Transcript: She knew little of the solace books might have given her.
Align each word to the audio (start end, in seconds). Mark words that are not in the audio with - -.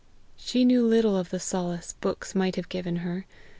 She 0.35 0.65
knew 0.65 0.83
little 0.83 1.15
of 1.15 1.29
the 1.29 1.39
solace 1.39 1.93
books 1.93 2.33
might 2.33 2.55
have 2.55 2.69
given 2.69 2.95
her. 3.05 3.27